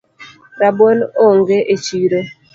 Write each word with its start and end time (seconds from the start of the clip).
Rabuon 0.59 0.97
onge 1.25 1.57
echiro 1.73 2.19